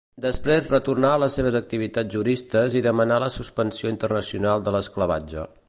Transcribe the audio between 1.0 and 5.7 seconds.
a les seves activitats juristes i demanà la supressió internacional de l'esclavatge.